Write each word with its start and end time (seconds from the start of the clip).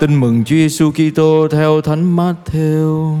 Tin 0.00 0.20
mừng 0.20 0.44
Chúa 0.44 0.56
Giêsu 0.56 0.90
Kitô 0.90 1.48
theo 1.48 1.80
Thánh 1.80 2.16
Matthew. 2.16 3.18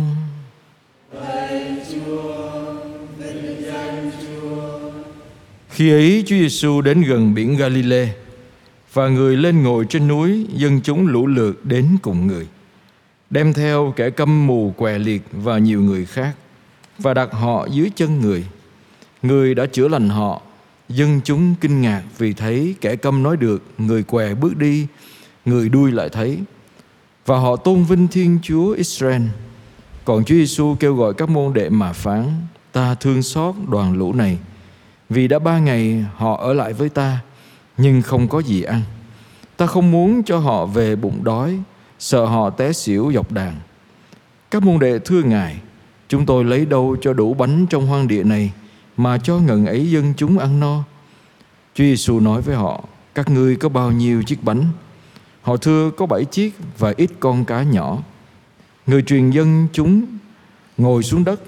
Khi 5.70 5.90
ấy 5.90 6.24
Chúa 6.26 6.36
Giêsu 6.36 6.80
đến 6.80 7.02
gần 7.02 7.34
biển 7.34 7.56
Galile, 7.56 8.08
và 8.92 9.08
người 9.08 9.36
lên 9.36 9.62
ngồi 9.62 9.84
trên 9.88 10.08
núi, 10.08 10.46
dân 10.54 10.80
chúng 10.80 11.06
lũ 11.06 11.26
lượt 11.26 11.64
đến 11.64 11.86
cùng 12.02 12.26
người, 12.26 12.46
đem 13.30 13.52
theo 13.52 13.92
kẻ 13.96 14.10
câm 14.10 14.46
mù 14.46 14.74
què 14.76 14.98
liệt 14.98 15.22
và 15.32 15.58
nhiều 15.58 15.82
người 15.82 16.04
khác 16.04 16.34
và 16.98 17.14
đặt 17.14 17.32
họ 17.32 17.66
dưới 17.70 17.90
chân 17.96 18.20
người. 18.20 18.44
Người 19.22 19.54
đã 19.54 19.66
chữa 19.66 19.88
lành 19.88 20.08
họ, 20.08 20.42
dân 20.88 21.20
chúng 21.24 21.54
kinh 21.60 21.80
ngạc 21.80 22.02
vì 22.18 22.32
thấy 22.32 22.74
kẻ 22.80 22.96
câm 22.96 23.22
nói 23.22 23.36
được, 23.36 23.62
người 23.78 24.02
què 24.02 24.34
bước 24.34 24.56
đi, 24.56 24.86
người 25.44 25.68
đuôi 25.68 25.92
lại 25.92 26.08
thấy 26.08 26.38
và 27.26 27.38
họ 27.38 27.56
tôn 27.56 27.84
vinh 27.84 28.08
Thiên 28.08 28.38
Chúa 28.42 28.72
Israel. 28.72 29.22
Còn 30.04 30.24
Chúa 30.24 30.34
Giêsu 30.34 30.76
kêu 30.80 30.94
gọi 30.94 31.14
các 31.14 31.28
môn 31.28 31.52
đệ 31.52 31.68
mà 31.68 31.92
phán: 31.92 32.24
Ta 32.72 32.94
thương 32.94 33.22
xót 33.22 33.54
đoàn 33.68 33.98
lũ 33.98 34.12
này, 34.12 34.38
vì 35.10 35.28
đã 35.28 35.38
ba 35.38 35.58
ngày 35.58 36.04
họ 36.16 36.36
ở 36.36 36.54
lại 36.54 36.72
với 36.72 36.88
ta, 36.88 37.18
nhưng 37.76 38.02
không 38.02 38.28
có 38.28 38.38
gì 38.38 38.62
ăn. 38.62 38.82
Ta 39.56 39.66
không 39.66 39.90
muốn 39.90 40.22
cho 40.22 40.38
họ 40.38 40.66
về 40.66 40.96
bụng 40.96 41.24
đói, 41.24 41.58
sợ 41.98 42.24
họ 42.24 42.50
té 42.50 42.72
xỉu 42.72 43.12
dọc 43.14 43.32
đàn. 43.32 43.54
Các 44.50 44.62
môn 44.62 44.78
đệ 44.78 44.98
thưa 44.98 45.22
Ngài, 45.22 45.56
chúng 46.08 46.26
tôi 46.26 46.44
lấy 46.44 46.66
đâu 46.66 46.96
cho 47.00 47.12
đủ 47.12 47.34
bánh 47.34 47.66
trong 47.70 47.86
hoang 47.86 48.08
địa 48.08 48.24
này 48.24 48.52
mà 48.96 49.18
cho 49.18 49.38
ngần 49.38 49.66
ấy 49.66 49.90
dân 49.90 50.14
chúng 50.16 50.38
ăn 50.38 50.60
no. 50.60 50.82
Chúa 51.74 51.84
Giêsu 51.84 52.20
nói 52.20 52.42
với 52.42 52.56
họ, 52.56 52.84
các 53.14 53.30
ngươi 53.30 53.56
có 53.56 53.68
bao 53.68 53.92
nhiêu 53.92 54.22
chiếc 54.22 54.44
bánh? 54.44 54.64
Họ 55.46 55.56
thưa 55.56 55.90
có 55.96 56.06
bảy 56.06 56.24
chiếc 56.24 56.54
và 56.78 56.92
ít 56.96 57.10
con 57.20 57.44
cá 57.44 57.62
nhỏ. 57.62 57.98
Người 58.86 59.02
truyền 59.02 59.30
dân 59.30 59.66
chúng 59.72 60.04
ngồi 60.76 61.02
xuống 61.02 61.24
đất, 61.24 61.40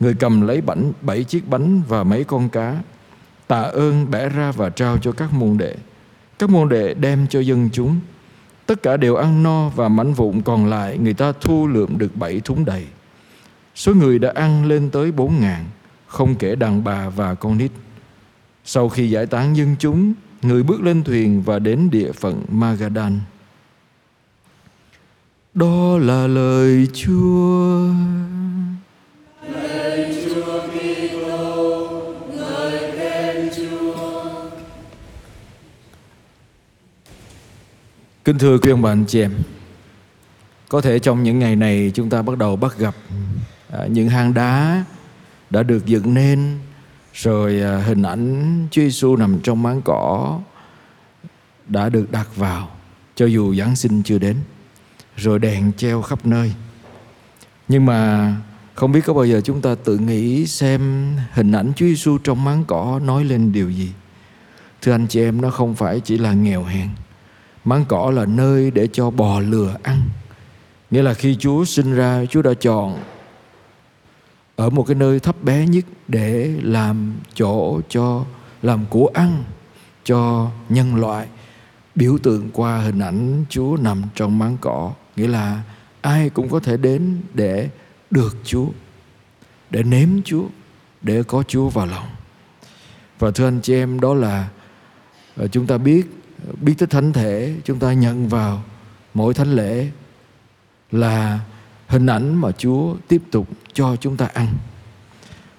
người 0.00 0.14
cầm 0.14 0.40
lấy 0.40 0.60
bảnh 0.60 0.92
bảy 1.02 1.24
chiếc 1.24 1.48
bánh 1.48 1.82
và 1.88 2.04
mấy 2.04 2.24
con 2.24 2.48
cá, 2.48 2.76
tạ 3.46 3.60
ơn 3.60 4.10
bẻ 4.10 4.28
ra 4.28 4.52
và 4.52 4.70
trao 4.70 4.98
cho 4.98 5.12
các 5.12 5.32
môn 5.32 5.58
đệ. 5.58 5.76
Các 6.38 6.50
môn 6.50 6.68
đệ 6.68 6.94
đem 6.94 7.26
cho 7.26 7.40
dân 7.40 7.68
chúng. 7.72 8.00
Tất 8.66 8.82
cả 8.82 8.96
đều 8.96 9.16
ăn 9.16 9.42
no 9.42 9.68
và 9.68 9.88
mảnh 9.88 10.12
vụn 10.12 10.42
còn 10.42 10.66
lại 10.66 10.98
người 10.98 11.14
ta 11.14 11.32
thu 11.40 11.66
lượm 11.66 11.98
được 11.98 12.16
bảy 12.16 12.40
thúng 12.40 12.64
đầy. 12.64 12.86
Số 13.74 13.94
người 13.94 14.18
đã 14.18 14.32
ăn 14.34 14.66
lên 14.66 14.90
tới 14.90 15.12
bốn 15.12 15.40
ngàn, 15.40 15.64
không 16.06 16.34
kể 16.34 16.54
đàn 16.54 16.84
bà 16.84 17.08
và 17.08 17.34
con 17.34 17.58
nít. 17.58 17.70
Sau 18.64 18.88
khi 18.88 19.10
giải 19.10 19.26
tán 19.26 19.56
dân 19.56 19.76
chúng, 19.78 20.14
người 20.42 20.62
bước 20.62 20.82
lên 20.82 21.04
thuyền 21.04 21.42
và 21.42 21.58
đến 21.58 21.90
địa 21.90 22.12
phận 22.12 22.42
Magadan. 22.48 23.20
Đó 25.56 25.98
là 25.98 26.26
lời 26.26 26.88
Chúa. 26.92 27.88
Kính 38.24 38.38
thưa 38.38 38.58
quý 38.58 38.70
ông 38.70 38.82
bà 38.82 38.90
anh 38.90 39.04
chị 39.08 39.20
em, 39.20 39.32
có 40.68 40.80
thể 40.80 40.98
trong 40.98 41.22
những 41.22 41.38
ngày 41.38 41.56
này 41.56 41.90
chúng 41.94 42.10
ta 42.10 42.22
bắt 42.22 42.38
đầu 42.38 42.56
bắt 42.56 42.78
gặp 42.78 42.94
à, 43.70 43.86
những 43.86 44.08
hang 44.08 44.34
đá 44.34 44.84
đã 45.50 45.62
được 45.62 45.86
dựng 45.86 46.14
nên, 46.14 46.58
rồi 47.14 47.62
à, 47.62 47.78
hình 47.78 48.02
ảnh 48.02 48.66
Chúa 48.70 48.82
Giêsu 48.82 49.16
nằm 49.16 49.40
trong 49.42 49.62
máng 49.62 49.82
cỏ 49.84 50.40
đã 51.68 51.88
được 51.88 52.12
đặt 52.12 52.36
vào, 52.36 52.70
cho 53.14 53.26
dù 53.26 53.54
Giáng 53.54 53.76
sinh 53.76 54.02
chưa 54.02 54.18
đến 54.18 54.36
rồi 55.16 55.38
đèn 55.38 55.72
treo 55.76 56.02
khắp 56.02 56.26
nơi. 56.26 56.52
Nhưng 57.68 57.86
mà 57.86 58.32
không 58.74 58.92
biết 58.92 59.00
có 59.04 59.14
bao 59.14 59.24
giờ 59.24 59.40
chúng 59.44 59.60
ta 59.60 59.74
tự 59.74 59.98
nghĩ 59.98 60.46
xem 60.46 61.12
hình 61.32 61.52
ảnh 61.52 61.72
Chúa 61.76 61.86
Giêsu 61.86 62.18
trong 62.18 62.44
máng 62.44 62.64
cỏ 62.68 63.00
nói 63.04 63.24
lên 63.24 63.52
điều 63.52 63.70
gì. 63.70 63.92
Thưa 64.82 64.92
anh 64.92 65.06
chị 65.06 65.20
em, 65.20 65.40
nó 65.40 65.50
không 65.50 65.74
phải 65.74 66.00
chỉ 66.00 66.18
là 66.18 66.32
nghèo 66.32 66.64
hèn. 66.64 66.88
Máng 67.64 67.84
cỏ 67.88 68.10
là 68.14 68.24
nơi 68.24 68.70
để 68.70 68.88
cho 68.92 69.10
bò 69.10 69.40
lừa 69.40 69.76
ăn. 69.82 70.02
Nghĩa 70.90 71.02
là 71.02 71.14
khi 71.14 71.36
Chúa 71.36 71.64
sinh 71.64 71.94
ra, 71.94 72.24
Chúa 72.30 72.42
đã 72.42 72.54
chọn 72.54 72.98
ở 74.56 74.70
một 74.70 74.82
cái 74.82 74.94
nơi 74.94 75.20
thấp 75.20 75.42
bé 75.42 75.66
nhất 75.66 75.84
để 76.08 76.54
làm 76.62 77.14
chỗ 77.34 77.80
cho, 77.88 78.24
làm 78.62 78.84
của 78.90 79.10
ăn 79.14 79.44
cho 80.04 80.50
nhân 80.68 80.94
loại, 80.94 81.26
biểu 81.94 82.18
tượng 82.22 82.50
qua 82.52 82.78
hình 82.78 82.98
ảnh 82.98 83.44
Chúa 83.48 83.76
nằm 83.80 84.02
trong 84.14 84.38
máng 84.38 84.56
cỏ 84.60 84.92
nghĩa 85.16 85.28
là 85.28 85.62
ai 86.00 86.30
cũng 86.30 86.48
có 86.48 86.60
thể 86.60 86.76
đến 86.76 87.20
để 87.34 87.68
được 88.10 88.36
Chúa, 88.44 88.66
để 89.70 89.82
nếm 89.82 90.08
Chúa, 90.24 90.44
để 91.02 91.22
có 91.22 91.42
Chúa 91.42 91.68
vào 91.68 91.86
lòng. 91.86 92.08
Và 93.18 93.30
thưa 93.30 93.46
anh 93.46 93.60
chị 93.62 93.74
em, 93.74 94.00
đó 94.00 94.14
là 94.14 94.48
ờ, 95.36 95.48
chúng 95.48 95.66
ta 95.66 95.78
biết 95.78 96.06
biết 96.60 96.74
tới 96.78 96.86
thánh 96.86 97.12
thể, 97.12 97.54
chúng 97.64 97.78
ta 97.78 97.92
nhận 97.92 98.28
vào 98.28 98.62
mỗi 99.14 99.34
thánh 99.34 99.52
lễ 99.52 99.90
là 100.92 101.40
hình 101.86 102.06
ảnh 102.06 102.34
mà 102.34 102.52
Chúa 102.52 102.96
tiếp 103.08 103.22
tục 103.30 103.48
cho 103.72 103.96
chúng 103.96 104.16
ta 104.16 104.26
ăn. 104.34 104.48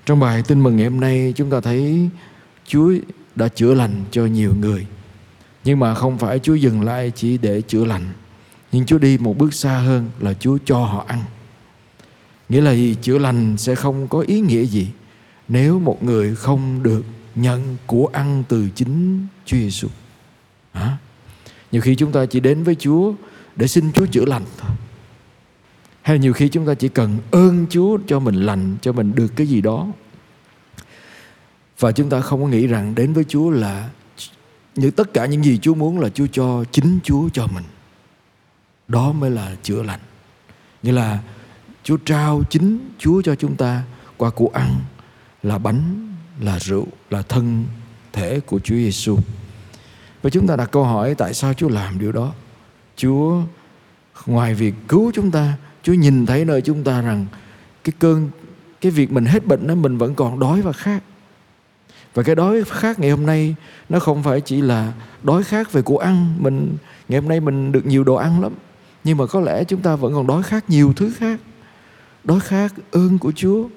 Trong 0.06 0.20
bài 0.20 0.44
tin 0.48 0.64
mừng 0.64 0.76
ngày 0.76 0.86
hôm 0.86 1.00
nay, 1.00 1.34
chúng 1.36 1.50
ta 1.50 1.60
thấy 1.62 2.10
Chúa 2.68 2.94
đã 3.36 3.48
chữa 3.48 3.74
lành 3.74 4.04
cho 4.12 4.26
nhiều 4.26 4.54
người. 4.60 4.88
Nhưng 5.64 5.80
mà 5.80 5.96
không 5.96 6.18
phải 6.18 6.40
Chúa 6.40 6.56
dừng 6.56 6.82
lại 6.82 7.12
chỉ 7.16 7.38
để 7.38 7.62
chữa 7.62 7.86
lành 7.86 8.06
nhưng 8.72 8.86
Chúa 8.86 8.98
đi 8.98 9.18
một 9.18 9.38
bước 9.38 9.54
xa 9.54 9.78
hơn 9.78 10.10
là 10.20 10.34
Chúa 10.34 10.58
cho 10.66 10.78
họ 10.78 11.06
ăn 11.08 11.24
nghĩa 12.50 12.62
là 12.62 12.72
gì 12.72 12.96
chữa 13.02 13.18
lành 13.18 13.58
sẽ 13.58 13.76
không 13.76 14.08
có 14.08 14.20
ý 14.20 14.40
nghĩa 14.40 14.64
gì 14.64 14.88
nếu 15.48 15.80
một 15.80 16.04
người 16.04 16.36
không 16.36 16.84
được 16.84 17.06
nhận 17.36 17.78
của 17.86 18.10
ăn 18.14 18.44
từ 18.48 18.70
chính 18.76 19.28
Chúa 19.46 19.58
Giêsu. 19.58 19.88
Hả? 20.74 20.98
Nhiều 21.72 21.82
khi 21.82 21.96
chúng 21.96 22.12
ta 22.12 22.26
chỉ 22.26 22.40
đến 22.40 22.64
với 22.64 22.76
Chúa 22.76 23.14
để 23.56 23.68
xin 23.68 23.92
Chúa 23.92 24.06
chữa 24.06 24.26
lành 24.26 24.44
thôi. 24.58 24.72
Hay 26.02 26.20
nhiều 26.20 26.34
khi 26.34 26.50
chúng 26.50 26.66
ta 26.66 26.74
chỉ 26.74 26.88
cần 26.88 27.18
ơn 27.32 27.66
Chúa 27.70 27.98
cho 28.08 28.20
mình 28.20 28.36
lành, 28.36 28.76
cho 28.82 28.92
mình 28.92 29.16
được 29.16 29.36
cái 29.36 29.48
gì 29.48 29.62
đó. 29.62 29.88
Và 31.80 31.92
chúng 31.92 32.10
ta 32.10 32.22
không 32.22 32.42
có 32.42 32.48
nghĩ 32.48 32.68
rằng 32.68 32.96
đến 32.96 33.14
với 33.14 33.24
Chúa 33.24 33.50
là 33.50 33.90
những 34.76 34.92
tất 34.92 35.14
cả 35.14 35.26
những 35.26 35.44
gì 35.44 35.58
Chúa 35.58 35.76
muốn 35.76 36.00
là 36.00 36.10
Chúa 36.10 36.28
cho 36.32 36.64
chính 36.72 37.00
Chúa 37.04 37.30
cho 37.34 37.48
mình 37.48 37.64
đó 38.88 39.12
mới 39.12 39.32
là 39.32 39.56
chữa 39.64 39.84
lành. 39.84 40.00
Như 40.84 40.92
là 40.92 41.20
Chúa 41.84 41.98
trao 41.98 42.44
chính 42.50 42.90
Chúa 42.98 43.22
cho 43.22 43.36
chúng 43.36 43.56
ta 43.56 43.84
qua 44.18 44.30
của 44.30 44.50
ăn 44.54 44.76
là 45.44 45.58
bánh, 45.58 46.14
là 46.40 46.60
rượu, 46.60 46.88
là 47.10 47.22
thân 47.22 47.66
thể 48.14 48.40
của 48.40 48.60
Chúa 48.60 48.76
Giêsu 48.76 49.18
và 50.22 50.30
chúng 50.30 50.48
ta 50.48 50.56
đặt 50.56 50.72
câu 50.72 50.84
hỏi 50.84 51.16
tại 51.16 51.34
sao 51.34 51.54
Chúa 51.54 51.70
làm 51.70 52.00
điều 52.00 52.12
đó? 52.12 52.34
Chúa, 52.96 53.42
ngoài 54.26 54.54
việc 54.54 54.76
cứu 54.88 55.12
chúng 55.16 55.32
ta, 55.32 55.54
Chúa 55.84 55.94
nhìn 55.94 56.26
thấy 56.26 56.46
nơi 56.46 56.62
chúng 56.62 56.84
ta 56.84 57.02
rằng 57.02 57.26
cái 57.84 57.94
cơn, 58.00 58.30
cái 58.82 58.92
việc 58.92 59.12
mình 59.12 59.26
hết 59.26 59.46
bệnh 59.46 59.68
đó, 59.68 59.76
mình 59.76 59.98
vẫn 59.98 60.16
còn 60.16 60.40
đói 60.40 60.62
và 60.62 60.72
khát. 60.72 61.04
Và 62.14 62.24
cái 62.24 62.36
đói 62.36 62.64
khát 62.64 63.00
ngày 63.00 63.10
hôm 63.10 63.26
nay 63.26 63.56
nó 63.90 64.00
không 64.00 64.24
phải 64.24 64.42
chỉ 64.42 64.62
là 64.62 64.94
đói 65.24 65.44
khát 65.44 65.72
về 65.72 65.82
của 65.82 65.98
ăn. 65.98 66.36
Mình, 66.40 66.78
ngày 67.10 67.20
hôm 67.20 67.30
nay 67.30 67.40
mình 67.40 67.72
được 67.72 67.86
nhiều 67.86 68.04
đồ 68.04 68.16
ăn 68.16 68.42
lắm 68.42 68.54
nhưng 69.04 69.18
mà 69.18 69.26
có 69.26 69.40
lẽ 69.40 69.64
chúng 69.64 69.82
ta 69.82 69.96
vẫn 69.96 70.14
còn 70.14 70.28
đói 70.28 70.44
khát 70.44 70.70
nhiều 70.70 70.94
thứ 70.96 71.12
khác. 71.18 71.40
Đói 72.24 72.40
khát 72.40 72.74
ơn 72.92 73.18
của 73.18 73.32
chúa 73.32 73.68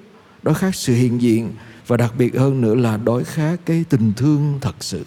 đói 0.43 0.55
khát 0.55 0.75
sự 0.75 0.93
hiện 0.93 1.21
diện 1.21 1.51
và 1.87 1.97
đặc 1.97 2.13
biệt 2.17 2.35
hơn 2.35 2.61
nữa 2.61 2.75
là 2.75 2.97
đói 2.97 3.23
khát 3.23 3.59
cái 3.65 3.85
tình 3.89 4.13
thương 4.13 4.57
thật 4.61 4.75
sự. 4.79 5.05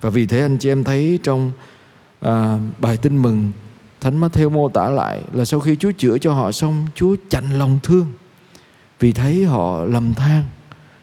Và 0.00 0.10
vì 0.10 0.26
thế 0.26 0.40
anh 0.40 0.58
chị 0.58 0.68
em 0.68 0.84
thấy 0.84 1.18
trong 1.22 1.52
à, 2.20 2.58
bài 2.78 2.96
tin 2.96 3.22
mừng 3.22 3.52
thánh 4.00 4.20
Matthew 4.20 4.50
mô 4.50 4.68
tả 4.68 4.88
lại 4.88 5.22
là 5.32 5.44
sau 5.44 5.60
khi 5.60 5.76
Chúa 5.76 5.92
chữa 5.98 6.18
cho 6.18 6.32
họ 6.32 6.52
xong 6.52 6.86
Chúa 6.94 7.16
chạnh 7.28 7.58
lòng 7.58 7.78
thương. 7.82 8.06
Vì 8.98 9.12
thấy 9.12 9.44
họ 9.44 9.84
lầm 9.84 10.14
than 10.14 10.44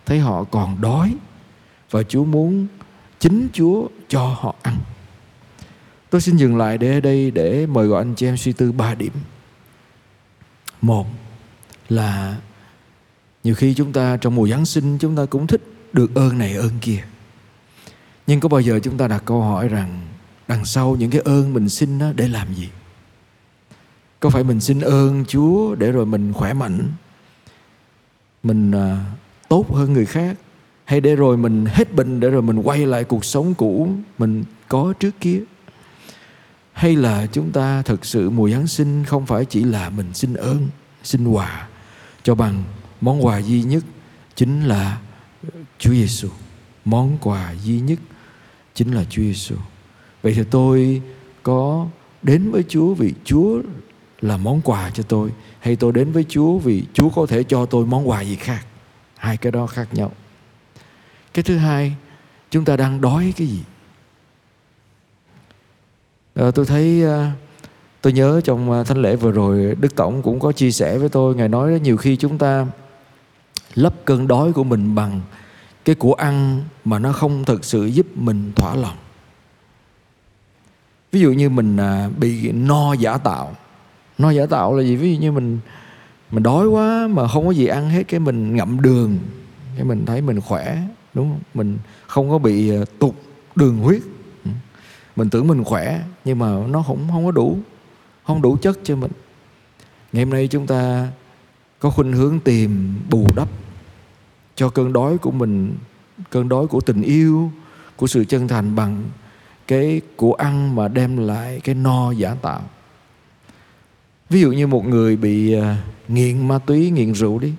thấy 0.05 0.19
họ 0.19 0.43
còn 0.43 0.81
đói 0.81 1.15
và 1.91 2.03
Chúa 2.03 2.25
muốn 2.25 2.67
chính 3.19 3.47
Chúa 3.53 3.87
cho 4.07 4.35
họ 4.39 4.55
ăn. 4.61 4.75
Tôi 6.09 6.21
xin 6.21 6.37
dừng 6.37 6.57
lại 6.57 6.77
để 6.77 6.93
ở 6.93 6.99
đây 6.99 7.31
để 7.31 7.65
mời 7.65 7.87
gọi 7.87 8.01
anh 8.01 8.15
chị 8.15 8.27
em 8.27 8.37
suy 8.37 8.53
tư 8.53 8.71
ba 8.71 8.95
điểm. 8.95 9.13
Một 10.81 11.07
là 11.89 12.37
nhiều 13.43 13.55
khi 13.55 13.73
chúng 13.73 13.93
ta 13.93 14.17
trong 14.17 14.35
mùa 14.35 14.47
Giáng 14.47 14.65
sinh 14.65 14.97
chúng 14.97 15.15
ta 15.15 15.25
cũng 15.25 15.47
thích 15.47 15.61
được 15.93 16.15
ơn 16.15 16.37
này 16.37 16.53
ơn 16.53 16.71
kia. 16.81 17.03
Nhưng 18.27 18.39
có 18.39 18.49
bao 18.49 18.61
giờ 18.61 18.79
chúng 18.83 18.97
ta 18.97 19.07
đặt 19.07 19.23
câu 19.25 19.41
hỏi 19.41 19.67
rằng 19.67 20.07
đằng 20.47 20.65
sau 20.65 20.95
những 20.95 21.11
cái 21.11 21.21
ơn 21.21 21.53
mình 21.53 21.69
xin 21.69 21.99
đó 21.99 22.11
để 22.15 22.27
làm 22.27 22.53
gì? 22.53 22.69
Có 24.19 24.29
phải 24.29 24.43
mình 24.43 24.59
xin 24.59 24.79
ơn 24.79 25.25
Chúa 25.25 25.75
để 25.75 25.91
rồi 25.91 26.05
mình 26.05 26.33
khỏe 26.33 26.53
mạnh, 26.53 26.87
mình 28.43 28.71
à, 28.71 29.05
tốt 29.49 29.65
hơn 29.73 29.93
người 29.93 30.05
khác 30.05 30.37
hay 30.85 31.01
để 31.01 31.15
rồi 31.15 31.37
mình 31.37 31.65
hết 31.65 31.93
bệnh 31.93 32.19
để 32.19 32.29
rồi 32.29 32.41
mình 32.41 32.61
quay 32.61 32.85
lại 32.85 33.03
cuộc 33.03 33.25
sống 33.25 33.53
cũ 33.53 33.91
mình 34.17 34.43
có 34.67 34.93
trước 34.99 35.19
kia 35.19 35.41
hay 36.77 36.95
là 36.95 37.27
chúng 37.31 37.51
ta 37.51 37.81
thực 37.81 38.05
sự 38.05 38.29
mùa 38.29 38.49
Giáng 38.49 38.67
sinh 38.67 39.03
không 39.05 39.25
phải 39.25 39.45
chỉ 39.45 39.63
là 39.63 39.89
mình 39.89 40.13
xin 40.13 40.33
ơn, 40.33 40.67
xin 41.03 41.27
quà 41.27 41.67
cho 42.23 42.35
bằng 42.35 42.63
món 43.01 43.25
quà 43.25 43.41
duy 43.41 43.63
nhất 43.63 43.83
chính 44.35 44.63
là 44.63 44.97
Chúa 45.79 45.91
Giêsu. 45.91 46.29
Món 46.85 47.17
quà 47.21 47.53
duy 47.63 47.79
nhất 47.79 47.99
chính 48.73 48.91
là 48.91 49.03
Chúa 49.09 49.21
Giêsu. 49.21 49.55
Vậy 50.21 50.33
thì 50.33 50.43
tôi 50.51 51.01
có 51.43 51.87
đến 52.21 52.51
với 52.51 52.63
Chúa 52.69 52.93
vì 52.93 53.13
Chúa 53.23 53.61
là 54.21 54.37
món 54.37 54.61
quà 54.61 54.89
cho 54.89 55.03
tôi 55.03 55.29
hay 55.59 55.75
tôi 55.75 55.91
đến 55.91 56.11
với 56.11 56.25
Chúa 56.29 56.57
vì 56.57 56.83
Chúa 56.93 57.09
có 57.09 57.25
thể 57.25 57.43
cho 57.43 57.65
tôi 57.65 57.85
món 57.85 58.09
quà 58.09 58.21
gì 58.21 58.35
khác. 58.35 58.65
Hai 59.17 59.37
cái 59.37 59.51
đó 59.51 59.67
khác 59.67 59.93
nhau. 59.93 60.11
Cái 61.33 61.43
thứ 61.43 61.57
hai, 61.57 61.95
chúng 62.51 62.65
ta 62.65 62.77
đang 62.77 63.01
đói 63.01 63.33
cái 63.37 63.47
gì? 63.47 63.63
À, 66.39 66.51
tôi 66.51 66.65
thấy 66.65 67.03
à, 67.03 67.31
tôi 68.01 68.13
nhớ 68.13 68.41
trong 68.43 68.71
ờ, 68.71 68.83
thánh 68.83 69.01
lễ 69.01 69.15
vừa 69.15 69.31
rồi 69.31 69.75
Đức 69.79 69.95
Tổng 69.95 70.21
cũng 70.21 70.39
có 70.39 70.51
chia 70.51 70.71
sẻ 70.71 70.97
với 70.97 71.09
tôi 71.09 71.35
Ngài 71.35 71.49
nói 71.49 71.79
nhiều 71.83 71.97
khi 71.97 72.15
chúng 72.15 72.37
ta 72.37 72.65
lấp 73.73 73.93
cơn 74.05 74.27
đói 74.27 74.53
của 74.53 74.63
mình 74.63 74.95
bằng 74.95 75.21
cái 75.85 75.95
của 75.95 76.13
ăn 76.13 76.63
mà 76.85 76.99
nó 76.99 77.11
không 77.11 77.45
thực 77.45 77.65
sự 77.65 77.85
giúp 77.85 78.05
mình 78.15 78.51
thỏa 78.55 78.75
lòng. 78.75 78.95
Ví 81.11 81.19
dụ 81.19 81.31
như 81.31 81.49
mình 81.49 81.77
à, 81.77 82.09
bị 82.19 82.51
no 82.51 82.93
giả 82.93 83.17
tạo. 83.17 83.55
No 84.17 84.31
giả 84.31 84.45
tạo 84.45 84.77
là 84.77 84.83
gì? 84.83 84.95
Ví 84.95 85.13
dụ 85.15 85.21
như 85.21 85.31
mình 85.31 85.59
mình 86.31 86.43
đói 86.43 86.67
quá 86.67 87.07
mà 87.07 87.27
không 87.27 87.45
có 87.45 87.51
gì 87.51 87.67
ăn 87.67 87.89
hết 87.89 88.03
cái 88.07 88.19
mình 88.19 88.55
ngậm 88.55 88.81
đường 88.81 89.17
cái 89.75 89.85
mình 89.85 90.05
thấy 90.05 90.21
mình 90.21 90.41
khỏe 90.41 90.77
đúng 91.13 91.29
không? 91.29 91.41
Mình 91.53 91.77
không 92.07 92.29
có 92.29 92.37
bị 92.37 92.71
tụt 92.99 93.13
đường 93.55 93.77
huyết 93.77 94.01
mình 95.17 95.29
tưởng 95.29 95.47
mình 95.47 95.63
khỏe, 95.63 96.01
nhưng 96.25 96.39
mà 96.39 96.57
nó 96.67 96.81
không 96.81 97.07
không 97.11 97.25
có 97.25 97.31
đủ, 97.31 97.57
không 98.23 98.41
đủ 98.41 98.57
chất 98.61 98.79
cho 98.83 98.95
mình. 98.95 99.11
Ngày 100.13 100.23
hôm 100.25 100.33
nay 100.33 100.47
chúng 100.47 100.67
ta 100.67 101.07
có 101.79 101.89
khuynh 101.89 102.13
hướng 102.13 102.39
tìm 102.39 102.99
bù 103.09 103.27
đắp 103.35 103.49
cho 104.55 104.69
cơn 104.69 104.93
đói 104.93 105.17
của 105.17 105.31
mình, 105.31 105.75
cơn 106.29 106.49
đói 106.49 106.67
của 106.67 106.81
tình 106.81 107.01
yêu, 107.01 107.51
của 107.95 108.07
sự 108.07 108.25
chân 108.25 108.47
thành 108.47 108.75
bằng 108.75 109.03
cái 109.67 110.01
của 110.15 110.33
ăn 110.33 110.75
mà 110.75 110.87
đem 110.87 111.17
lại 111.17 111.59
cái 111.63 111.75
no 111.75 112.11
giả 112.11 112.35
tạo. 112.41 112.61
Ví 114.29 114.41
dụ 114.41 114.51
như 114.51 114.67
một 114.67 114.85
người 114.85 115.15
bị 115.15 115.53
à, 115.53 115.83
nghiện 116.07 116.47
ma 116.47 116.59
túy, 116.59 116.89
nghiện 116.89 117.13
rượu 117.13 117.39
đi. 117.39 117.53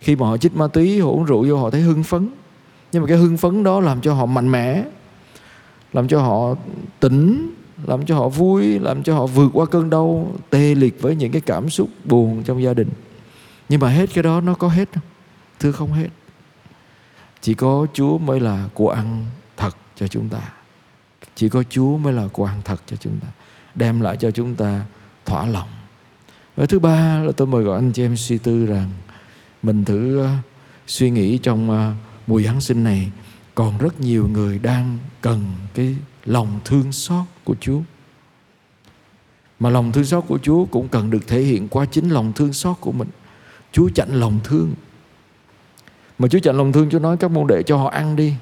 Khi 0.00 0.16
mà 0.16 0.26
họ 0.26 0.36
chích 0.36 0.56
ma 0.56 0.66
túy, 0.66 1.00
họ 1.00 1.08
uống 1.08 1.24
rượu 1.24 1.46
vô 1.48 1.56
họ 1.56 1.70
thấy 1.70 1.80
hưng 1.80 2.02
phấn. 2.02 2.28
Nhưng 2.92 3.02
mà 3.02 3.08
cái 3.08 3.16
hưng 3.16 3.36
phấn 3.36 3.64
đó 3.64 3.80
làm 3.80 4.00
cho 4.00 4.14
họ 4.14 4.26
mạnh 4.26 4.52
mẽ 4.52 4.84
làm 5.96 6.08
cho 6.08 6.22
họ 6.22 6.54
tỉnh, 7.00 7.54
làm 7.86 8.06
cho 8.06 8.16
họ 8.16 8.28
vui, 8.28 8.78
làm 8.78 9.02
cho 9.02 9.14
họ 9.14 9.26
vượt 9.26 9.50
qua 9.54 9.66
cơn 9.66 9.90
đau, 9.90 10.32
tê 10.50 10.74
liệt 10.74 11.02
với 11.02 11.16
những 11.16 11.32
cái 11.32 11.40
cảm 11.40 11.70
xúc 11.70 11.88
buồn 12.04 12.42
trong 12.42 12.62
gia 12.62 12.74
đình. 12.74 12.88
Nhưng 13.68 13.80
mà 13.80 13.88
hết 13.88 14.10
cái 14.14 14.22
đó 14.22 14.40
nó 14.40 14.54
có 14.54 14.68
hết 14.68 14.88
không? 14.94 15.02
Thưa 15.60 15.72
không 15.72 15.92
hết. 15.92 16.08
Chỉ 17.40 17.54
có 17.54 17.86
chúa 17.92 18.18
mới 18.18 18.40
là 18.40 18.68
của 18.74 18.90
ăn 18.90 19.24
thật 19.56 19.76
cho 19.96 20.08
chúng 20.08 20.28
ta. 20.28 20.40
Chỉ 21.34 21.48
có 21.48 21.62
chúa 21.70 21.96
mới 21.96 22.12
là 22.12 22.28
của 22.32 22.44
ăn 22.44 22.60
thật 22.64 22.82
cho 22.86 22.96
chúng 22.96 23.18
ta. 23.20 23.28
Đem 23.74 24.00
lại 24.00 24.16
cho 24.16 24.30
chúng 24.30 24.54
ta 24.54 24.84
thỏa 25.24 25.46
lòng. 25.46 25.68
Và 26.56 26.66
thứ 26.66 26.78
ba 26.78 27.18
là 27.18 27.32
tôi 27.36 27.46
mời 27.46 27.62
gọi 27.64 27.78
anh 27.78 27.92
chị 27.92 28.04
em 28.04 28.16
suy 28.16 28.38
tư 28.38 28.66
rằng 28.66 28.90
mình 29.62 29.84
thử 29.84 30.20
ờ, 30.20 30.30
suy 30.86 31.10
nghĩ 31.10 31.38
trong 31.38 31.70
ờ, 31.70 31.92
mùa 32.26 32.40
Giáng 32.40 32.60
sinh 32.60 32.84
này 32.84 33.10
còn 33.56 33.78
rất 33.78 34.00
nhiều 34.00 34.28
người 34.28 34.58
đang 34.58 34.98
cần 35.20 35.44
cái 35.74 35.96
lòng 36.24 36.60
thương 36.64 36.92
xót 36.92 37.24
của 37.44 37.54
Chúa. 37.60 37.80
Mà 39.60 39.70
lòng 39.70 39.92
thương 39.92 40.04
xót 40.04 40.24
của 40.28 40.38
Chúa 40.42 40.64
cũng 40.64 40.88
cần 40.88 41.10
được 41.10 41.26
thể 41.26 41.42
hiện 41.42 41.68
qua 41.68 41.86
chính 41.86 42.08
lòng 42.08 42.32
thương 42.32 42.52
xót 42.52 42.76
của 42.80 42.92
mình. 42.92 43.08
Chúa 43.72 43.88
chạnh 43.94 44.08
lòng 44.12 44.40
thương. 44.44 44.74
Mà 46.18 46.28
Chúa 46.28 46.38
chạnh 46.38 46.56
lòng 46.56 46.72
thương, 46.72 46.90
Chúa 46.90 46.98
nói 46.98 47.16
các 47.16 47.30
môn 47.30 47.46
đệ 47.46 47.62
cho 47.62 47.76
họ 47.76 47.88
ăn 47.88 48.16
đi. 48.16 48.34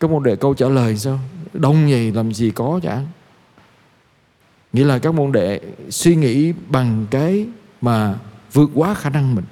Các 0.00 0.10
môn 0.10 0.22
đệ 0.22 0.36
câu 0.36 0.54
trả 0.54 0.68
lời 0.68 0.96
sao? 0.96 1.18
Đông 1.52 1.86
vậy 1.90 2.12
làm 2.12 2.32
gì 2.32 2.50
có 2.50 2.80
chẳng. 2.82 3.06
Nghĩa 4.72 4.84
là 4.84 4.98
các 4.98 5.14
môn 5.14 5.32
đệ 5.32 5.60
suy 5.90 6.16
nghĩ 6.16 6.52
bằng 6.68 7.06
cái 7.10 7.46
mà 7.80 8.18
vượt 8.52 8.70
quá 8.74 8.94
khả 8.94 9.10
năng 9.10 9.34
mình. 9.34 9.44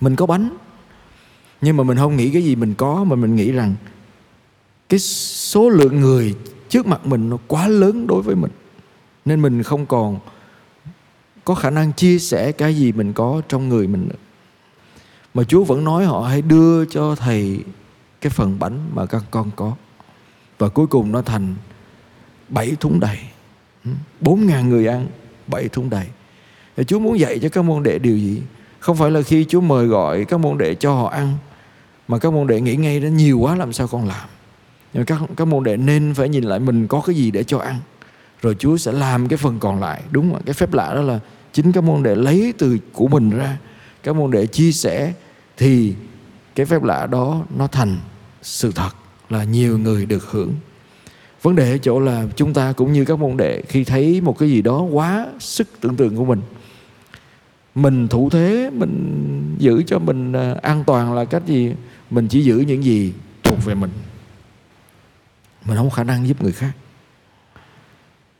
Mình 0.00 0.16
có 0.16 0.26
bánh 0.26 0.56
nhưng 1.64 1.76
mà 1.76 1.84
mình 1.84 1.96
không 1.96 2.16
nghĩ 2.16 2.30
cái 2.30 2.44
gì 2.44 2.56
mình 2.56 2.74
có 2.74 3.04
mà 3.04 3.16
mình 3.16 3.36
nghĩ 3.36 3.52
rằng 3.52 3.74
cái 4.88 5.00
số 5.00 5.68
lượng 5.68 6.00
người 6.00 6.34
trước 6.68 6.86
mặt 6.86 7.06
mình 7.06 7.30
nó 7.30 7.38
quá 7.46 7.68
lớn 7.68 8.06
đối 8.06 8.22
với 8.22 8.36
mình. 8.36 8.50
Nên 9.24 9.42
mình 9.42 9.62
không 9.62 9.86
còn 9.86 10.18
có 11.44 11.54
khả 11.54 11.70
năng 11.70 11.92
chia 11.92 12.18
sẻ 12.18 12.52
cái 12.52 12.76
gì 12.76 12.92
mình 12.92 13.12
có 13.12 13.42
trong 13.48 13.68
người 13.68 13.86
mình 13.86 14.08
nữa. 14.08 14.16
Mà 15.34 15.44
Chúa 15.44 15.64
vẫn 15.64 15.84
nói 15.84 16.04
họ 16.04 16.20
hãy 16.20 16.42
đưa 16.42 16.84
cho 16.84 17.14
thầy 17.14 17.60
cái 18.20 18.30
phần 18.30 18.58
bánh 18.58 18.78
mà 18.94 19.06
các 19.06 19.24
con 19.30 19.50
có. 19.56 19.72
Và 20.58 20.68
cuối 20.68 20.86
cùng 20.86 21.12
nó 21.12 21.22
thành 21.22 21.54
bảy 22.48 22.76
thúng 22.80 23.00
đầy. 23.00 23.18
Bốn 24.20 24.46
ngàn 24.46 24.68
người 24.68 24.86
ăn 24.86 25.06
bảy 25.46 25.68
thúng 25.68 25.90
đầy. 25.90 26.06
Thì 26.76 26.84
Chúa 26.84 26.98
muốn 26.98 27.18
dạy 27.18 27.38
cho 27.38 27.48
các 27.48 27.62
môn 27.62 27.82
đệ 27.82 27.98
điều 27.98 28.18
gì? 28.18 28.42
Không 28.78 28.96
phải 28.96 29.10
là 29.10 29.22
khi 29.22 29.44
Chúa 29.48 29.60
mời 29.60 29.86
gọi 29.86 30.24
các 30.24 30.40
môn 30.40 30.58
đệ 30.58 30.74
cho 30.74 30.94
họ 30.94 31.08
ăn 31.08 31.36
mà 32.08 32.18
các 32.18 32.32
môn 32.32 32.46
đệ 32.46 32.60
nghĩ 32.60 32.76
ngay 32.76 33.00
đó 33.00 33.08
nhiều 33.08 33.38
quá 33.38 33.56
làm 33.56 33.72
sao 33.72 33.88
con 33.88 34.08
làm. 34.08 34.28
Nhưng 34.92 35.04
các 35.04 35.20
các 35.36 35.44
môn 35.44 35.64
đệ 35.64 35.76
nên 35.76 36.14
phải 36.14 36.28
nhìn 36.28 36.44
lại 36.44 36.58
mình 36.60 36.86
có 36.86 37.02
cái 37.06 37.16
gì 37.16 37.30
để 37.30 37.44
cho 37.44 37.58
ăn. 37.58 37.76
Rồi 38.42 38.56
Chúa 38.58 38.76
sẽ 38.76 38.92
làm 38.92 39.28
cái 39.28 39.36
phần 39.36 39.58
còn 39.60 39.80
lại. 39.80 40.02
Đúng 40.10 40.32
không 40.32 40.42
cái 40.46 40.54
phép 40.54 40.72
lạ 40.72 40.94
đó 40.94 41.02
là 41.02 41.20
chính 41.52 41.72
các 41.72 41.84
môn 41.84 42.02
đệ 42.02 42.14
lấy 42.14 42.54
từ 42.58 42.78
của 42.92 43.08
mình 43.08 43.30
ra. 43.30 43.58
Các 44.02 44.16
môn 44.16 44.30
đệ 44.30 44.46
chia 44.46 44.72
sẻ 44.72 45.12
thì 45.56 45.94
cái 46.54 46.66
phép 46.66 46.82
lạ 46.82 47.06
đó 47.06 47.42
nó 47.56 47.66
thành 47.66 47.96
sự 48.42 48.72
thật 48.74 48.90
là 49.30 49.44
nhiều 49.44 49.78
người 49.78 50.06
được 50.06 50.30
hưởng. 50.30 50.54
Vấn 51.42 51.56
đề 51.56 51.70
ở 51.70 51.78
chỗ 51.78 52.00
là 52.00 52.24
chúng 52.36 52.54
ta 52.54 52.72
cũng 52.72 52.92
như 52.92 53.04
các 53.04 53.18
môn 53.18 53.36
đệ 53.36 53.62
khi 53.68 53.84
thấy 53.84 54.20
một 54.20 54.38
cái 54.38 54.50
gì 54.50 54.62
đó 54.62 54.80
quá 54.80 55.26
sức 55.40 55.68
tưởng 55.80 55.96
tượng 55.96 56.16
của 56.16 56.24
mình 56.24 56.40
mình 57.74 58.08
thủ 58.08 58.30
thế, 58.30 58.70
mình 58.72 59.54
giữ 59.58 59.82
cho 59.86 59.98
mình 59.98 60.32
à, 60.32 60.56
an 60.62 60.84
toàn 60.86 61.14
là 61.14 61.24
cách 61.24 61.42
gì? 61.46 61.72
Mình 62.14 62.28
chỉ 62.28 62.42
giữ 62.42 62.58
những 62.58 62.84
gì 62.84 63.12
thuộc 63.42 63.64
về 63.64 63.74
mình. 63.74 63.90
Mình 65.64 65.76
không 65.76 65.90
có 65.90 65.96
khả 65.96 66.04
năng 66.04 66.28
giúp 66.28 66.42
người 66.42 66.52
khác. 66.52 66.72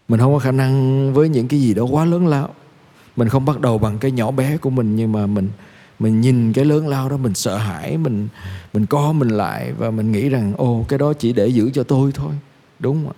Mình 0.08 0.20
không 0.20 0.32
có 0.32 0.38
khả 0.38 0.52
năng 0.52 1.14
với 1.14 1.28
những 1.28 1.48
cái 1.48 1.60
gì 1.60 1.74
đó 1.74 1.82
quá 1.84 2.04
lớn 2.04 2.26
lao. 2.26 2.54
Mình 3.16 3.28
không 3.28 3.44
bắt 3.44 3.60
đầu 3.60 3.78
bằng 3.78 3.98
cái 3.98 4.10
nhỏ 4.10 4.30
bé 4.30 4.56
của 4.56 4.70
mình, 4.70 4.96
nhưng 4.96 5.12
mà 5.12 5.26
mình 5.26 5.48
mình 5.98 6.20
nhìn 6.20 6.52
cái 6.52 6.64
lớn 6.64 6.88
lao 6.88 7.08
đó, 7.08 7.16
mình 7.16 7.34
sợ 7.34 7.56
hãi, 7.56 7.98
mình 7.98 8.28
mình 8.72 8.86
co 8.86 9.12
mình 9.12 9.28
lại 9.28 9.72
và 9.78 9.90
mình 9.90 10.12
nghĩ 10.12 10.28
rằng 10.28 10.54
ô 10.56 10.84
cái 10.88 10.98
đó 10.98 11.12
chỉ 11.12 11.32
để 11.32 11.46
giữ 11.46 11.70
cho 11.74 11.82
tôi 11.82 12.12
thôi. 12.14 12.32
Đúng 12.78 13.04
không 13.06 13.16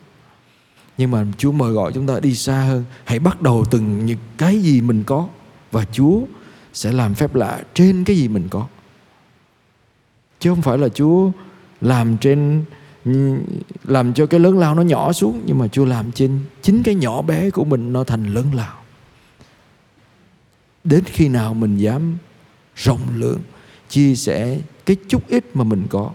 nhưng 0.99 1.11
mà 1.11 1.27
Chúa 1.39 1.53
mời 1.53 1.73
gọi 1.73 1.93
chúng 1.93 2.07
ta 2.07 2.21
đi 2.21 2.35
xa 2.35 2.61
hơn. 2.61 2.85
Hãy 3.05 3.19
bắt 3.19 3.43
đầu 3.43 3.65
từng 3.71 4.07
những 4.07 4.19
cái 4.37 4.59
gì 4.59 4.81
mình 4.81 5.03
có 5.05 5.29
và 5.73 5.85
Chúa 5.93 6.21
sẽ 6.73 6.93
làm 6.93 7.15
phép 7.15 7.35
lạ 7.35 7.61
trên 7.75 8.05
cái 8.05 8.17
gì 8.17 8.29
mình 8.29 8.49
có 8.51 8.67
chứ 10.47 10.51
không 10.51 10.63
phải 10.63 10.79
là 10.79 10.89
Chúa 10.89 11.31
làm 11.81 12.17
trên 12.17 12.65
làm 13.85 14.15
cho 14.15 14.27
cái 14.27 14.41
lớn 14.41 14.59
lao 14.59 14.75
nó 14.75 14.83
nhỏ 14.83 15.13
xuống 15.13 15.43
nhưng 15.47 15.59
mà 15.59 15.69
Chúa 15.69 15.85
làm 15.85 16.13
trên 16.13 16.41
chính 16.63 16.83
cái 16.83 16.95
nhỏ 16.95 17.23
bé 17.23 17.51
của 17.51 17.65
mình 17.65 17.93
nó 17.93 18.05
thành 18.05 18.35
lớn 18.35 18.47
lao. 18.55 18.77
Đến 20.85 21.05
khi 21.07 21.29
nào 21.29 21.55
mình 21.55 21.77
dám 21.77 22.17
rộng 22.77 23.01
lượng 23.15 23.41
chia 23.89 24.15
sẻ 24.15 24.59
cái 24.87 24.97
chút 25.09 25.29
ít 25.29 25.57
mà 25.57 25.65
mình 25.65 25.87
có 25.91 26.11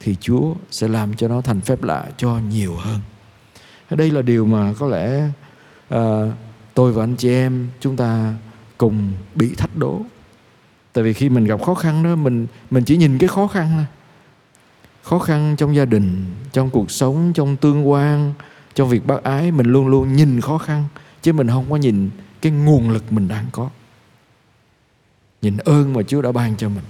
thì 0.00 0.16
Chúa 0.20 0.54
sẽ 0.70 0.88
làm 0.88 1.14
cho 1.14 1.28
nó 1.28 1.40
thành 1.40 1.60
phép 1.60 1.82
lạ 1.82 2.06
cho 2.16 2.38
nhiều 2.50 2.74
hơn. 2.74 3.00
Đây 3.90 4.10
là 4.10 4.22
điều 4.22 4.46
mà 4.46 4.74
có 4.78 4.88
lẽ 4.88 5.28
à, 5.88 6.32
tôi 6.74 6.92
và 6.92 7.04
anh 7.04 7.16
chị 7.16 7.28
em 7.28 7.68
chúng 7.80 7.96
ta 7.96 8.34
cùng 8.78 9.12
bị 9.34 9.54
thách 9.54 9.76
đố 9.76 10.00
tại 10.92 11.04
vì 11.04 11.12
khi 11.12 11.28
mình 11.28 11.44
gặp 11.44 11.62
khó 11.62 11.74
khăn 11.74 12.02
đó, 12.02 12.16
mình 12.16 12.46
mình 12.70 12.84
chỉ 12.84 12.96
nhìn 12.96 13.18
cái 13.18 13.28
khó 13.28 13.46
khăn 13.46 13.70
thôi. 13.74 13.86
Khó 15.02 15.18
khăn 15.18 15.54
trong 15.58 15.76
gia 15.76 15.84
đình, 15.84 16.24
trong 16.52 16.70
cuộc 16.70 16.90
sống, 16.90 17.32
trong 17.34 17.56
tương 17.56 17.90
quan, 17.90 18.32
trong 18.74 18.88
việc 18.88 19.06
bác 19.06 19.22
ái, 19.22 19.50
mình 19.50 19.66
luôn 19.66 19.88
luôn 19.88 20.16
nhìn 20.16 20.40
khó 20.40 20.58
khăn, 20.58 20.84
chứ 21.22 21.32
mình 21.32 21.48
không 21.48 21.70
có 21.70 21.76
nhìn 21.76 22.10
cái 22.42 22.52
nguồn 22.52 22.90
lực 22.90 23.12
mình 23.12 23.28
đang 23.28 23.44
có. 23.52 23.68
Nhìn 25.42 25.56
ơn 25.56 25.92
mà 25.92 26.02
Chúa 26.02 26.22
đã 26.22 26.32
ban 26.32 26.56
cho 26.56 26.68
mình. 26.68 26.84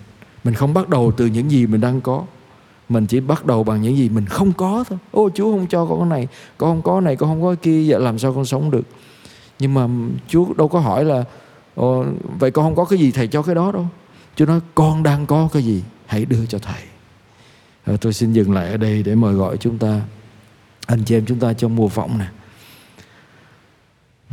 Mình 0.45 0.55
không 0.55 0.75
bắt 0.75 0.89
đầu 0.89 1.13
từ 1.17 1.27
những 1.27 1.51
gì 1.51 1.67
mình 1.67 1.81
đang 1.81 2.01
có. 2.01 2.25
Mình 2.89 3.07
chỉ 3.07 3.21
bắt 3.21 3.47
đầu 3.47 3.65
bằng 3.65 3.83
những 3.83 3.97
gì 3.97 4.09
mình 4.09 4.27
không 4.27 4.53
có 4.53 4.85
thôi. 4.89 4.99
Ô, 5.11 5.31
Chúa 5.35 5.53
không 5.53 5.67
cho 5.67 5.87
con 5.87 5.99
cái 5.99 6.09
này, 6.09 6.29
con 6.59 6.71
không 6.71 6.83
có 6.83 7.01
này, 7.01 7.17
con 7.17 7.29
không 7.29 7.43
có 7.43 7.49
cái 7.49 7.57
kia, 7.57 7.85
vậy 7.89 8.01
làm 8.01 8.19
sao 8.19 8.35
con 8.35 8.45
sống 8.45 8.71
được? 8.71 8.87
Nhưng 9.59 9.75
mà 9.75 9.89
Chúa 10.29 10.47
đâu 10.55 10.69
có 10.69 10.79
hỏi 10.79 11.05
là 11.05 11.25
Ồ, 11.81 12.05
vậy 12.39 12.51
con 12.51 12.65
không 12.65 12.77
có 12.77 12.85
cái 12.85 12.99
gì 12.99 13.11
thầy 13.13 13.29
cho 13.29 13.43
cái 13.43 13.55
đó 13.55 13.73
đâu. 13.73 13.89
Chúa 14.37 14.47
nói 14.47 14.61
con 14.75 15.03
đang 15.03 15.27
có 15.27 15.49
cái 15.53 15.63
gì 15.63 15.83
hãy 16.07 16.25
đưa 16.25 16.47
cho 16.47 16.59
thầy. 16.59 16.83
À, 17.85 17.95
tôi 18.01 18.13
xin 18.13 18.33
dừng 18.33 18.53
lại 18.53 18.71
ở 18.71 18.77
đây 18.77 19.03
để 19.03 19.15
mời 19.15 19.35
gọi 19.35 19.57
chúng 19.57 19.79
ta 19.79 20.01
anh 20.87 21.05
chị 21.05 21.17
em 21.17 21.25
chúng 21.27 21.39
ta 21.39 21.53
trong 21.53 21.77
mùa 21.77 21.89
vọng 21.89 22.19
nè. 22.19 22.27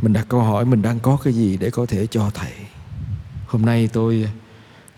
Mình 0.02 0.12
đặt 0.12 0.26
câu 0.28 0.40
hỏi 0.40 0.64
mình 0.64 0.82
đang 0.82 1.00
có 1.00 1.18
cái 1.24 1.32
gì 1.32 1.56
để 1.56 1.70
có 1.70 1.86
thể 1.86 2.06
cho 2.06 2.30
thầy? 2.34 2.52
Hôm 3.46 3.62
nay 3.62 3.88
tôi 3.92 4.28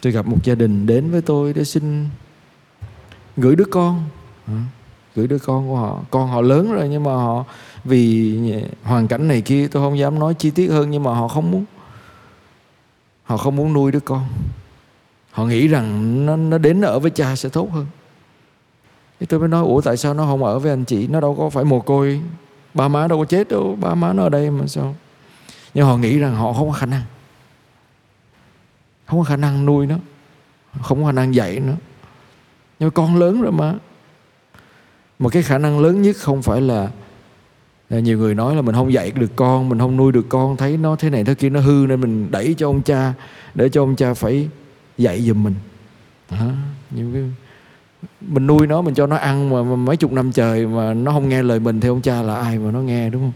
tôi 0.02 0.12
gặp 0.12 0.26
một 0.26 0.45
gia 0.45 0.54
đình 0.54 0.87
đến 0.87 1.11
với 1.11 1.23
tôi 1.23 1.52
để 1.52 1.64
xin 1.64 2.09
gửi 3.37 3.57
đứa 3.57 3.66
con. 3.71 4.02
Gửi 5.16 5.26
đứa 5.26 5.38
con 5.38 5.69
của 5.69 5.76
họ. 5.76 6.00
Con 6.11 6.28
họ 6.28 6.40
lớn 6.40 6.73
rồi 6.73 6.88
nhưng 6.88 7.04
mà 7.04 7.12
họ 7.12 7.45
vì 7.85 8.38
hoàn 8.83 9.09
cảnh 9.09 9.28
này 9.28 9.40
kia 9.40 9.69
tôi 9.69 9.83
không 9.83 9.99
dám 9.99 10.19
nói 10.19 10.35
chi 10.35 10.50
tiết 10.50 10.69
hơn 10.69 10.90
nhưng 10.90 11.02
mà 11.02 11.14
họ 11.14 11.28
không 11.28 11.50
muốn 11.50 11.64
họ 13.30 13.37
không 13.37 13.56
muốn 13.56 13.72
nuôi 13.72 13.92
đứa 13.92 14.00
con. 14.00 14.28
Họ 15.30 15.44
nghĩ 15.44 15.68
rằng 15.68 16.26
nó 16.26 16.37
nó 16.37 16.58
đến 16.58 16.80
ở 16.80 16.99
với 16.99 17.10
cha 17.10 17.37
sẽ 17.37 17.49
tốt 17.49 17.68
hơn. 17.72 17.87
Thì 19.20 19.26
tôi 19.26 19.40
mới 19.40 19.49
nói, 19.49 19.64
ủa, 19.64 19.80
tại 19.80 19.96
sao 19.96 20.14
nó 20.14 20.25
không 20.25 20.44
ở 20.44 20.58
với 20.58 20.72
anh 20.72 20.84
chị? 20.84 21.06
Nó 21.06 21.20
đâu 21.20 21.34
có 21.34 21.50
phải 21.50 21.64
mồ 21.64 21.80
côi. 21.80 22.20
Ba 22.75 22.88
má 22.88 23.08
đâu 23.08 23.18
có 23.18 23.25
chết 23.25 23.49
đâu. 23.49 23.76
Ba 23.80 23.94
má 23.94 24.12
nó 24.12 24.22
ở 24.22 24.28
đây 24.28 24.50
mà 24.50 24.66
sao? 24.66 24.94
Nhưng 25.75 25.87
họ 25.87 25.96
nghĩ 25.96 26.18
rằng 26.18 26.34
họ 26.34 26.52
không 26.52 26.68
có 26.68 26.75
khả 26.75 26.87
năng. 26.87 27.02
Không 29.06 29.18
có 29.18 29.25
khả 29.25 29.37
năng 29.37 29.66
nuôi 29.66 29.87
nó. 29.87 29.96
Không 30.82 31.00
có 31.00 31.06
khả 31.06 31.12
năng 31.12 31.34
dạy 31.34 31.60
nó. 31.60 31.72
Nhưng 32.78 32.90
con 32.90 33.16
lớn 33.16 33.42
rồi 33.42 33.52
mà. 33.52 33.75
Mà 35.18 35.30
cái 35.30 35.42
khả 35.42 35.58
năng 35.58 35.80
lớn 35.80 36.02
nhất 36.02 36.16
không 36.18 36.42
phải 36.42 36.60
là 36.60 36.90
Ờ, 37.90 37.99
nhiều 37.99 38.18
người 38.18 38.35
nói 38.35 38.56
là 38.56 38.62
mình 38.62 38.75
không 38.75 38.92
dạy 38.92 39.11
được 39.11 39.37
con 39.37 39.68
mình 39.68 39.78
không 39.78 39.97
nuôi 39.97 40.12
được 40.12 40.26
con 40.28 40.56
thấy 40.56 40.76
nó 40.76 40.97
thế 40.97 41.11
này 41.11 41.25
thế 41.25 41.35
kia 41.35 41.49
nó 41.49 41.61
hư 41.61 41.87
nên 41.88 42.00
mình 42.00 42.30
đẩy 42.30 42.54
cho 42.59 42.68
ông 42.68 42.82
cha 42.82 43.12
để 43.54 43.68
cho 43.68 43.82
ông 43.82 43.97
cha 43.97 44.14
phải 44.14 44.49
dạy 44.99 45.20
giùm 45.23 45.44
mình. 45.44 45.54
À, 46.28 46.50
nhiều 46.90 47.11
cái 47.12 47.23
mình 48.20 48.47
nuôi 48.47 48.66
nó 48.66 48.82
mình 48.82 48.94
cho 48.94 49.06
nó 49.06 49.16
ăn 49.16 49.50
mà, 49.50 49.76
mấy 49.76 49.97
chục 49.97 50.12
năm 50.12 50.32
trời 50.32 50.66
mà 50.66 50.94
nó 50.94 51.12
không 51.12 51.28
nghe 51.28 51.42
lời 51.42 51.61
mình 51.61 51.80
thì 51.80 51.88
ông 51.88 52.02
cha 52.02 52.23
là 52.23 52.35
ai 52.35 52.59
mà 52.59 52.70
nó 52.70 52.80
nghe 52.80 53.11
đúng 53.11 53.23
không? 53.23 53.32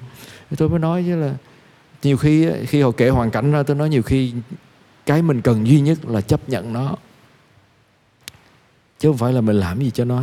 Thì 0.51 0.57
tôi 0.57 0.69
mới 0.69 0.79
nói 0.79 1.03
với 1.03 1.17
là 1.17 1.35
nhiều 2.03 2.17
khi 2.17 2.49
khi 2.67 2.83
họ 2.83 2.91
kể 2.91 3.09
hoàn 3.09 3.31
cảnh 3.31 3.53
ra 3.53 3.63
tôi 3.63 3.77
nói 3.77 3.89
nhiều 3.89 4.03
khi 4.03 4.33
cái 5.07 5.23
mình 5.23 5.41
cần 5.41 5.67
duy 5.67 5.81
nhất 5.81 5.99
là 6.05 6.21
chấp 6.21 6.49
nhận 6.49 6.73
nó. 6.73 6.97
Chứ 8.99 9.09
không 9.09 9.19
phải 9.19 9.33
là 9.33 9.41
mình 9.41 9.57
làm 9.57 9.81
gì 9.81 9.91
cho 9.91 10.05
nó 10.05 10.23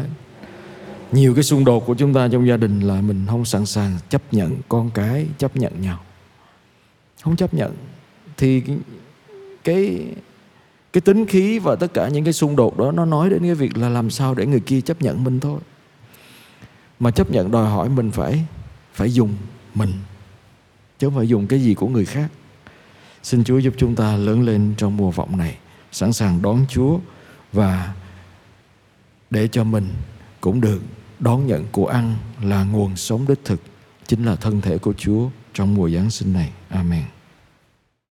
nhiều 1.11 1.33
cái 1.33 1.43
xung 1.43 1.65
đột 1.65 1.85
của 1.85 1.95
chúng 1.95 2.13
ta 2.13 2.27
trong 2.31 2.47
gia 2.47 2.57
đình 2.57 2.79
là 2.79 3.01
mình 3.01 3.25
không 3.29 3.45
sẵn 3.45 3.65
sàng 3.65 3.97
chấp 4.09 4.21
nhận 4.33 4.57
con 4.69 4.89
cái, 4.93 5.27
chấp 5.37 5.57
nhận 5.57 5.81
nhau. 5.81 5.99
Không 7.21 7.35
chấp 7.35 7.53
nhận. 7.53 7.75
Thì 8.37 8.63
cái 9.63 10.05
cái 10.93 11.01
tính 11.01 11.25
khí 11.25 11.59
và 11.59 11.75
tất 11.75 11.93
cả 11.93 12.07
những 12.07 12.23
cái 12.23 12.33
xung 12.33 12.55
đột 12.55 12.77
đó, 12.77 12.91
nó 12.91 13.05
nói 13.05 13.29
đến 13.29 13.41
cái 13.41 13.55
việc 13.55 13.77
là 13.77 13.89
làm 13.89 14.09
sao 14.09 14.35
để 14.35 14.45
người 14.45 14.59
kia 14.59 14.81
chấp 14.81 15.01
nhận 15.01 15.23
mình 15.23 15.39
thôi. 15.39 15.59
Mà 16.99 17.11
chấp 17.11 17.31
nhận 17.31 17.51
đòi 17.51 17.69
hỏi 17.69 17.89
mình 17.89 18.11
phải 18.11 18.45
phải 18.93 19.13
dùng 19.13 19.33
mình, 19.75 19.91
chứ 20.99 21.07
không 21.07 21.15
phải 21.15 21.27
dùng 21.27 21.47
cái 21.47 21.61
gì 21.61 21.73
của 21.73 21.87
người 21.87 22.05
khác. 22.05 22.27
Xin 23.23 23.43
chúa 23.43 23.57
giúp 23.57 23.73
chúng 23.77 23.95
ta 23.95 24.15
lớn 24.15 24.41
lên 24.41 24.73
trong 24.77 24.97
mùa 24.97 25.11
vọng 25.11 25.37
này, 25.37 25.57
sẵn 25.91 26.13
sàng 26.13 26.41
đón 26.41 26.65
chúa 26.69 26.99
và 27.53 27.93
để 29.29 29.47
cho 29.47 29.63
mình 29.63 29.89
cũng 30.41 30.61
được 30.61 30.81
đón 31.21 31.47
nhận 31.47 31.65
của 31.71 31.87
ăn 31.87 32.15
là 32.41 32.63
nguồn 32.63 32.95
sống 32.95 33.27
đích 33.27 33.39
thực, 33.45 33.61
chính 34.07 34.25
là 34.25 34.35
thân 34.35 34.61
thể 34.61 34.77
của 34.77 34.93
chúa 34.93 35.29
trong 35.53 35.75
mùa 35.75 35.89
giáng 35.89 36.09
sinh 36.09 36.33
này. 36.33 36.51
Amen. 36.69 37.03